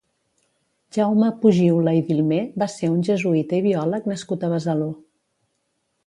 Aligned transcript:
Jaume 0.95 1.27
Pujiula 1.41 1.91
i 1.97 2.01
Dilmé 2.07 2.39
va 2.63 2.67
ser 2.75 2.89
un 2.93 3.03
jesuïta 3.09 3.59
i 3.59 3.59
biòleg 3.67 4.09
nascut 4.13 4.47
a 4.47 4.49
Besalú. 4.55 4.89